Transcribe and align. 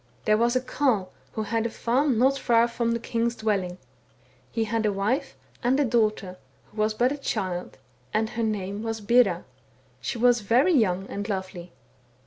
"There 0.25 0.35
was 0.39 0.55
a 0.55 0.61
Carle 0.61 1.11
who 1.33 1.43
had 1.43 1.67
a 1.67 1.69
farm 1.69 2.17
not 2.17 2.35
far 2.35 2.67
from 2.67 2.93
the 2.93 2.99
king's 2.99 3.35
dwelling; 3.35 3.77
he 4.51 4.63
had 4.63 4.83
a 4.83 4.91
wife, 4.91 5.37
and 5.61 5.79
a 5.79 5.85
daughter, 5.85 6.37
who 6.71 6.77
was 6.77 6.95
but 6.95 7.11
a 7.11 7.17
child, 7.19 7.77
and 8.11 8.31
her 8.31 8.41
name 8.41 8.81
was 8.81 8.99
Bera; 8.99 9.45
she 9.99 10.17
was 10.17 10.41
very 10.41 10.73
young 10.73 11.05
and 11.05 11.29
lovely. 11.29 11.71